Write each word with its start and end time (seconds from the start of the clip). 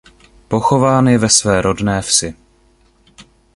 Pochován 0.47 1.07
je 1.07 1.17
ve 1.17 1.29
své 1.29 1.61
rodné 1.61 2.01
vsi. 2.01 2.33